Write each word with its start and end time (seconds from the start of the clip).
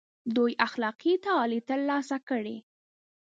دوی 0.35 0.53
اخلاقي 0.67 1.13
تعالي 1.25 1.59
تر 1.69 1.79
لاسه 1.89 2.17
کړي. 2.29 2.57